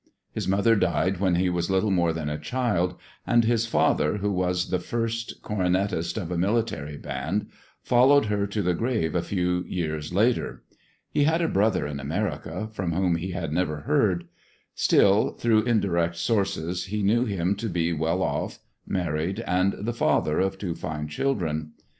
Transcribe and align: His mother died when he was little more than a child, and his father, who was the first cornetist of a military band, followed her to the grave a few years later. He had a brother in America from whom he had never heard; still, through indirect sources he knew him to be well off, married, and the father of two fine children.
His 0.33 0.47
mother 0.47 0.75
died 0.75 1.19
when 1.19 1.35
he 1.35 1.47
was 1.47 1.69
little 1.69 1.91
more 1.91 2.11
than 2.11 2.27
a 2.27 2.39
child, 2.39 2.95
and 3.27 3.43
his 3.45 3.67
father, 3.67 4.17
who 4.17 4.31
was 4.31 4.71
the 4.71 4.79
first 4.79 5.43
cornetist 5.43 6.17
of 6.19 6.31
a 6.31 6.39
military 6.39 6.97
band, 6.97 7.49
followed 7.83 8.25
her 8.25 8.47
to 8.47 8.63
the 8.63 8.73
grave 8.73 9.13
a 9.13 9.21
few 9.21 9.63
years 9.67 10.11
later. 10.11 10.63
He 11.11 11.25
had 11.25 11.39
a 11.39 11.47
brother 11.47 11.85
in 11.85 11.99
America 11.99 12.67
from 12.71 12.93
whom 12.93 13.15
he 13.17 13.29
had 13.29 13.53
never 13.53 13.81
heard; 13.81 14.23
still, 14.73 15.33
through 15.33 15.65
indirect 15.65 16.15
sources 16.15 16.85
he 16.85 17.03
knew 17.03 17.25
him 17.25 17.53
to 17.57 17.69
be 17.69 17.93
well 17.93 18.23
off, 18.23 18.57
married, 18.87 19.41
and 19.41 19.73
the 19.85 19.93
father 19.93 20.39
of 20.39 20.57
two 20.57 20.73
fine 20.73 21.07
children. 21.09 21.73